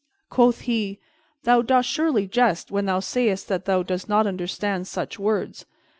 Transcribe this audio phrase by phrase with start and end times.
[0.31, 0.97] Quoth he,
[1.43, 5.67] "Thou dost surely jest when thou sayest that thou dost not understand such words.